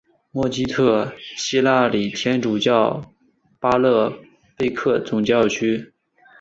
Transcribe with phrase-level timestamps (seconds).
[0.31, 3.13] 默基特希腊礼天主教
[3.59, 4.11] 巴勒
[4.57, 5.93] 贝克总教区。